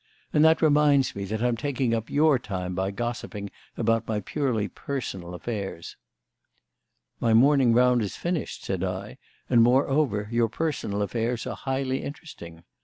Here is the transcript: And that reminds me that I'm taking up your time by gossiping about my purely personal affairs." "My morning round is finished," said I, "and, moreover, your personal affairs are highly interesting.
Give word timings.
And 0.33 0.43
that 0.43 0.63
reminds 0.63 1.15
me 1.15 1.25
that 1.25 1.43
I'm 1.43 1.55
taking 1.55 1.93
up 1.93 2.09
your 2.09 2.39
time 2.39 2.73
by 2.73 2.89
gossiping 2.89 3.51
about 3.77 4.07
my 4.07 4.19
purely 4.19 4.67
personal 4.67 5.35
affairs." 5.35 5.95
"My 7.19 7.35
morning 7.35 7.71
round 7.73 8.01
is 8.01 8.15
finished," 8.15 8.63
said 8.65 8.83
I, 8.83 9.19
"and, 9.47 9.61
moreover, 9.61 10.27
your 10.31 10.49
personal 10.49 11.03
affairs 11.03 11.45
are 11.45 11.55
highly 11.55 12.01
interesting. 12.01 12.63